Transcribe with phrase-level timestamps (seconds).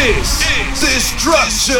[0.00, 0.44] is
[0.80, 1.74] destruction.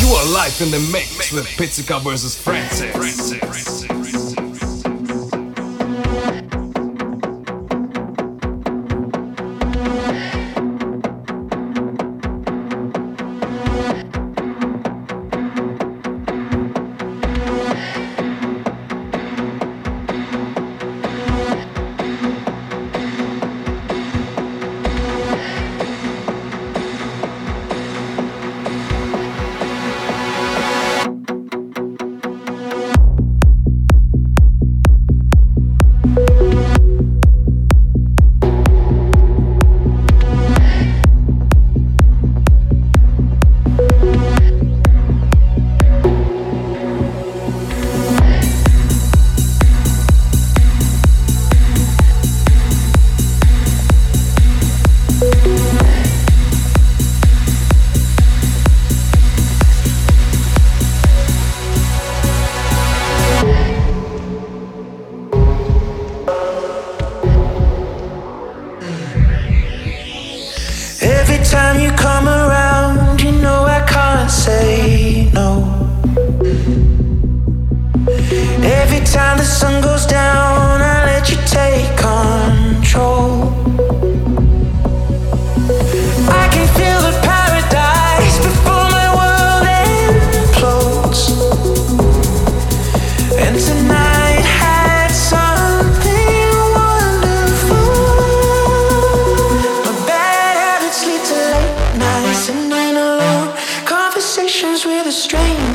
[0.00, 3.23] You are live in the mix with Pizzica versus Francis.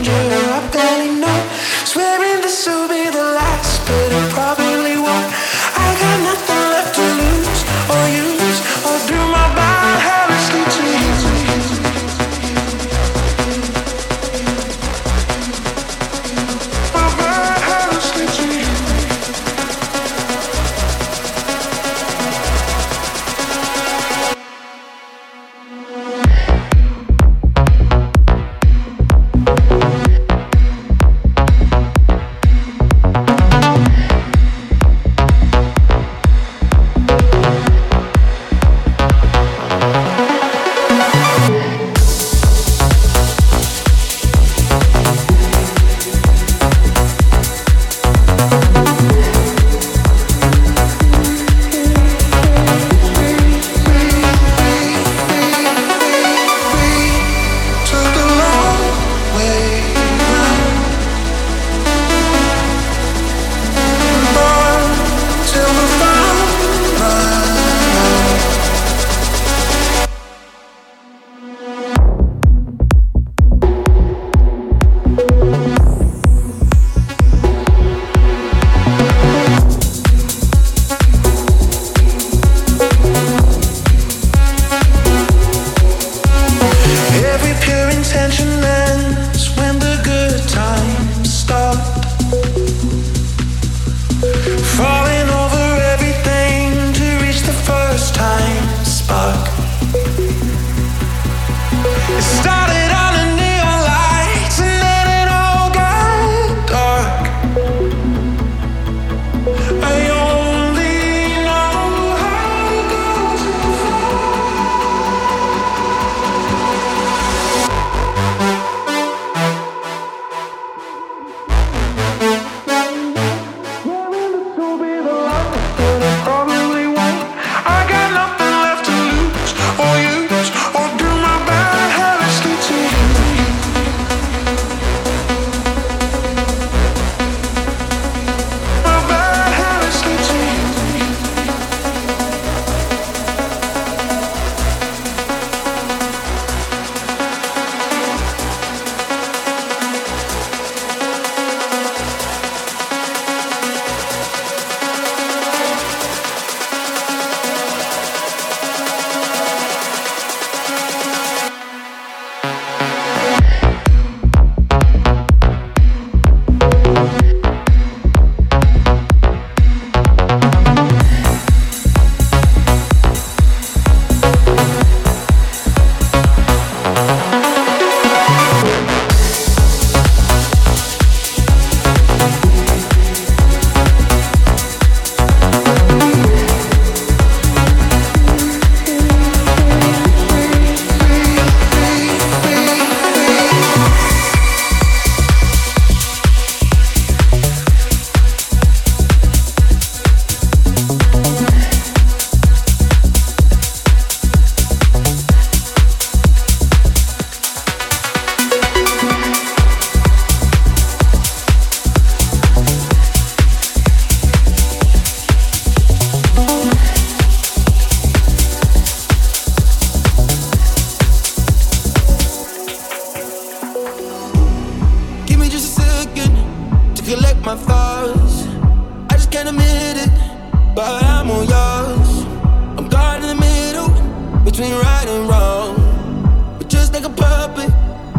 [0.10, 0.79] With a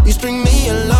[0.04, 0.99] you string me along.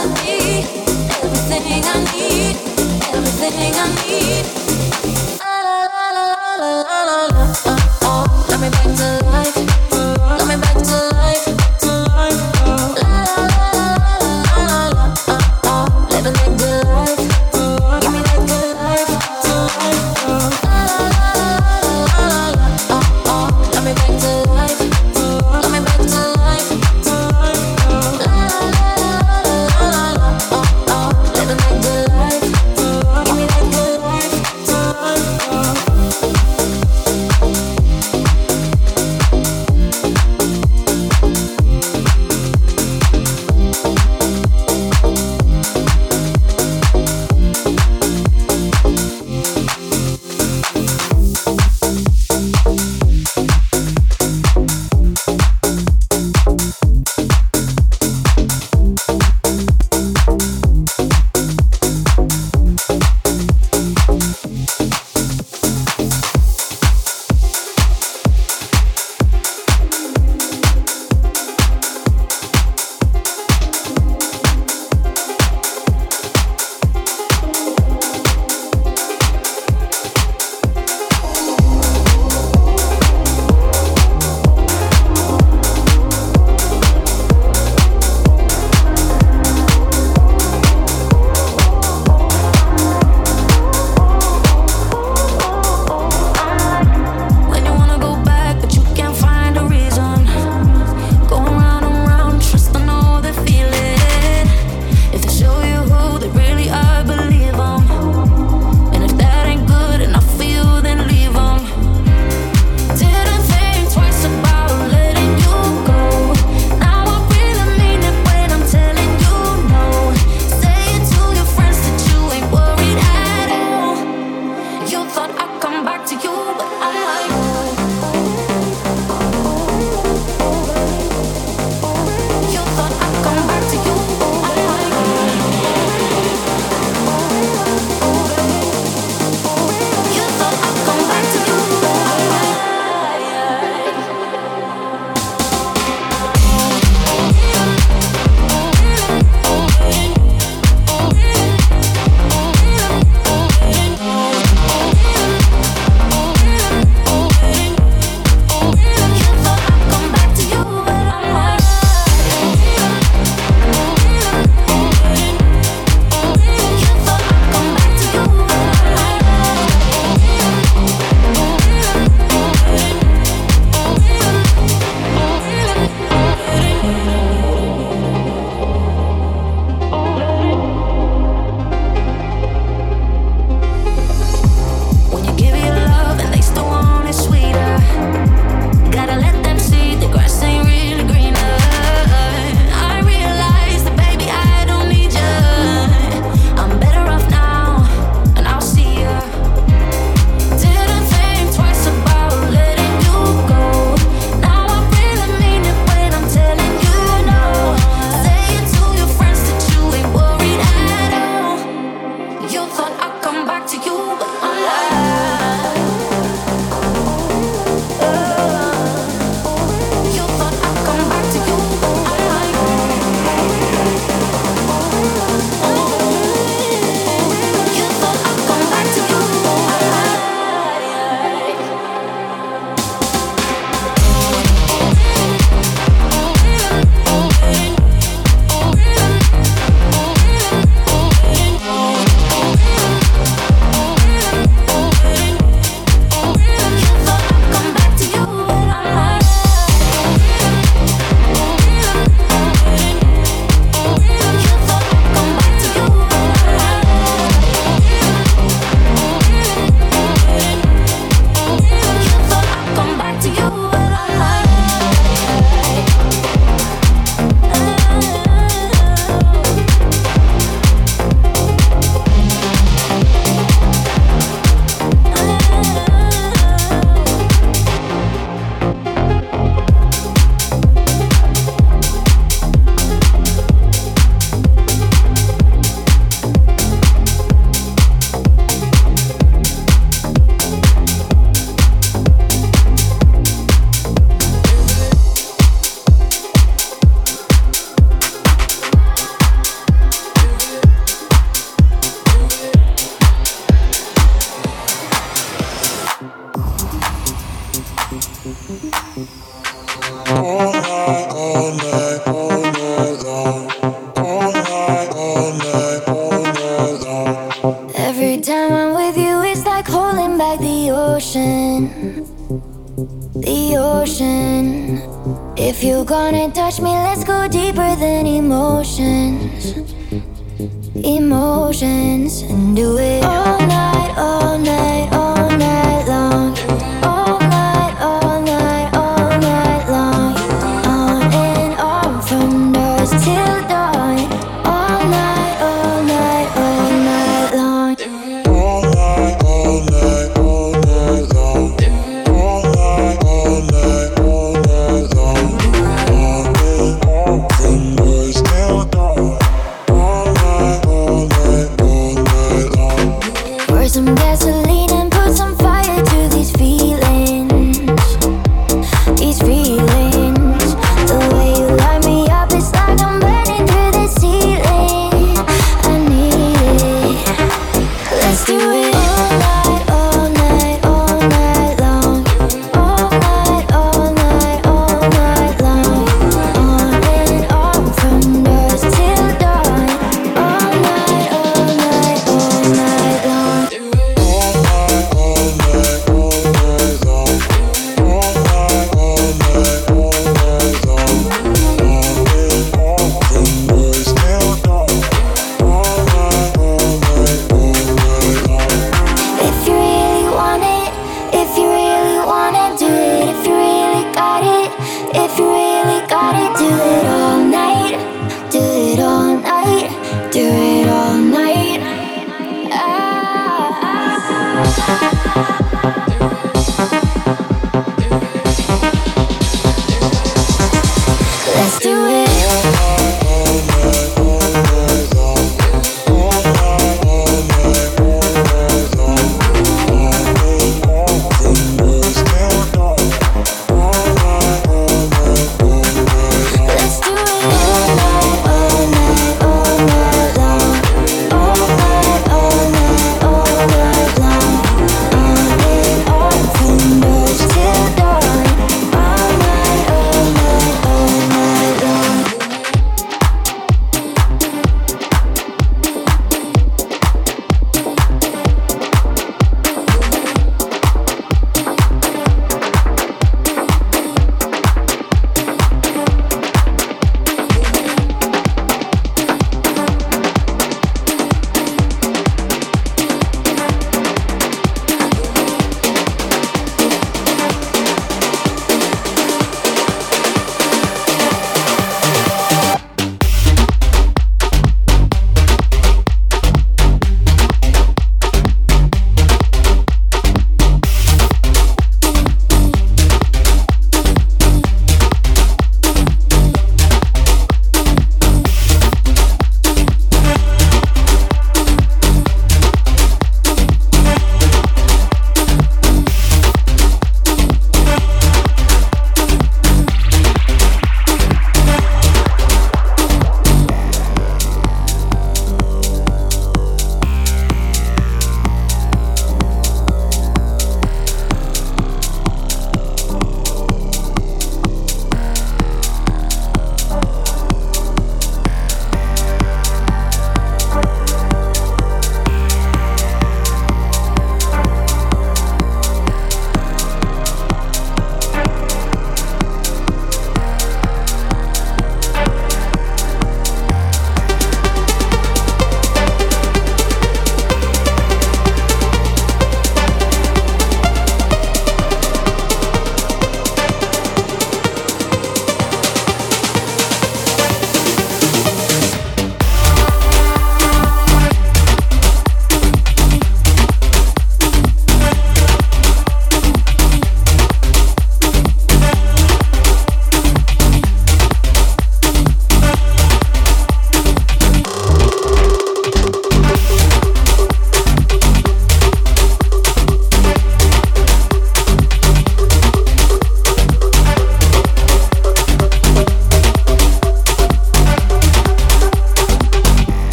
[0.00, 2.56] Everything I need,
[3.12, 4.67] everything I need.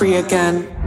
[0.00, 0.79] Free again.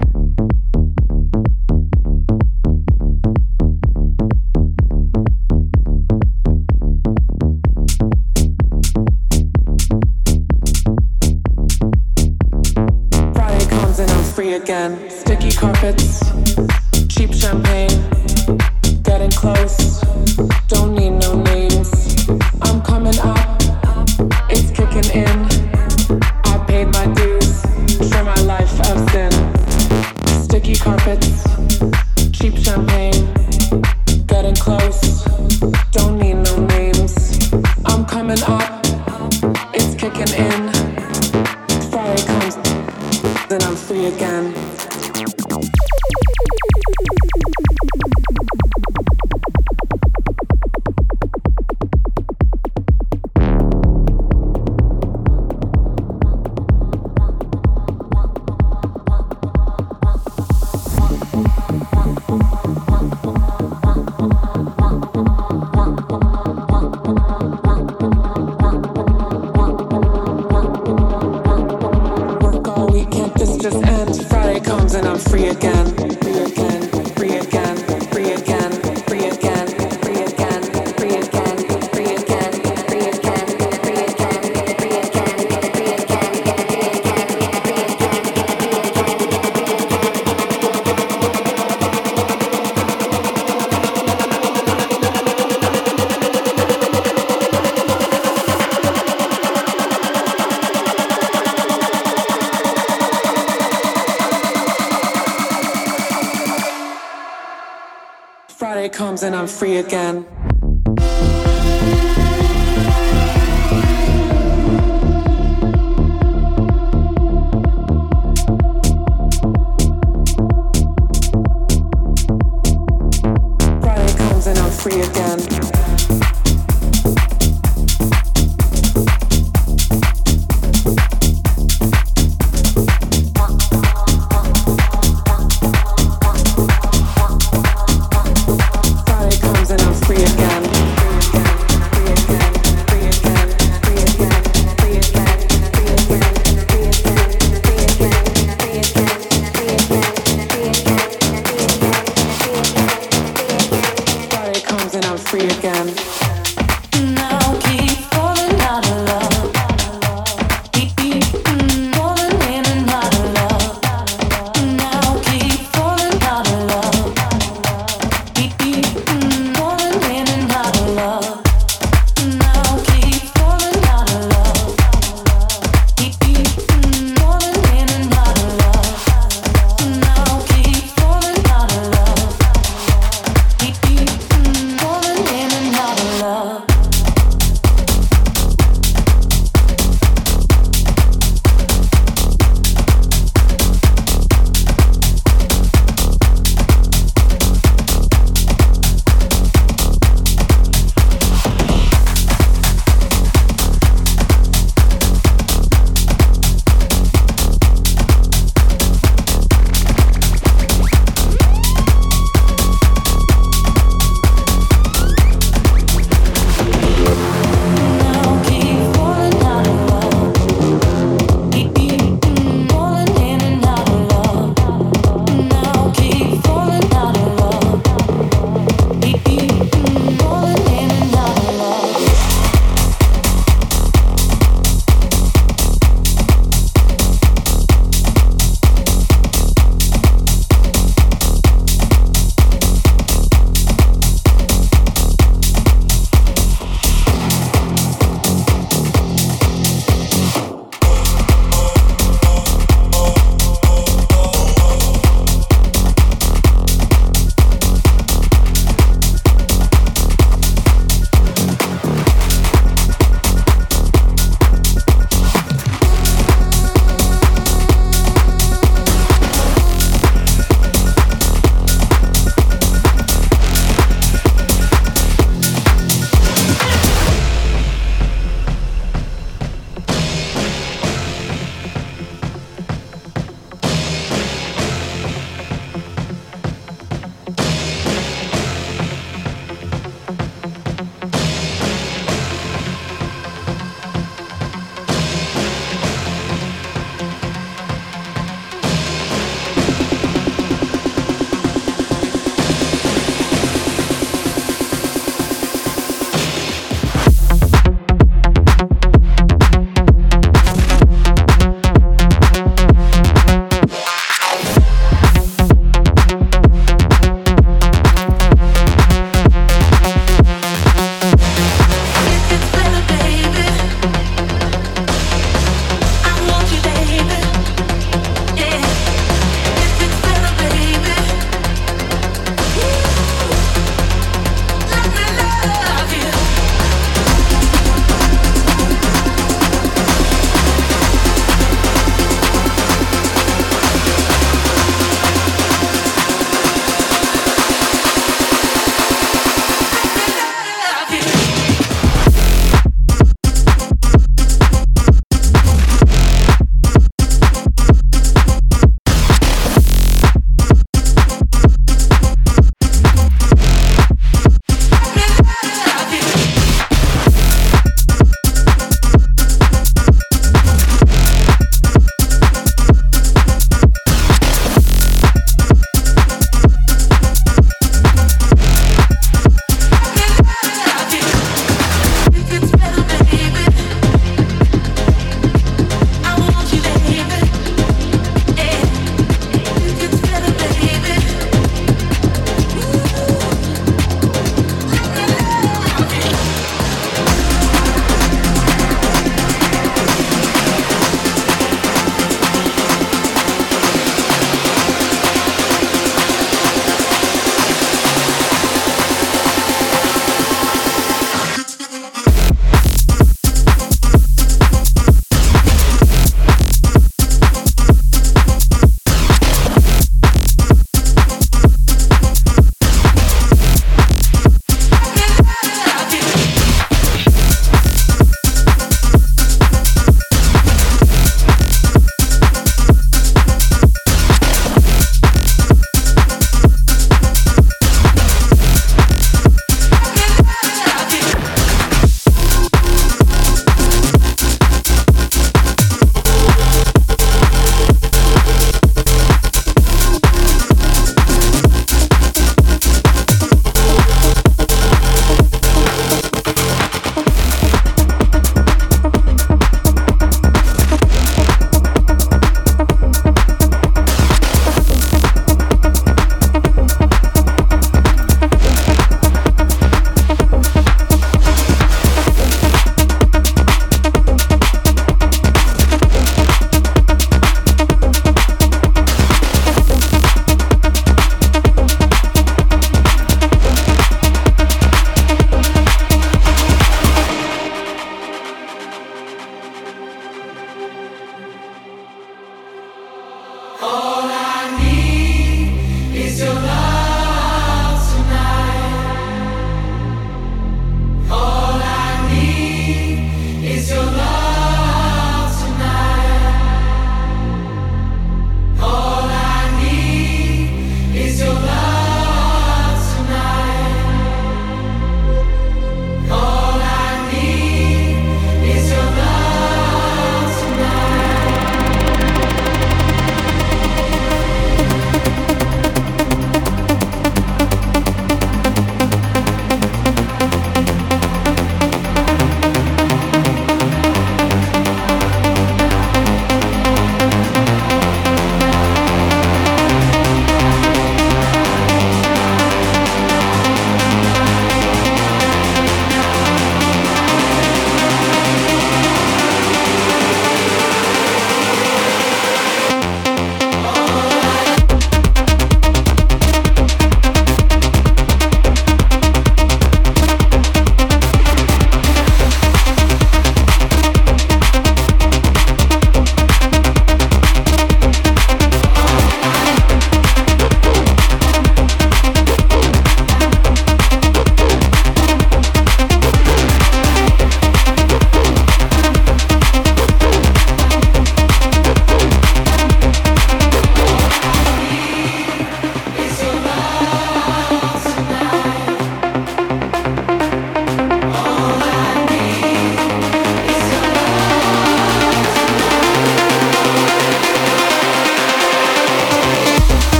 [109.64, 110.33] Free again.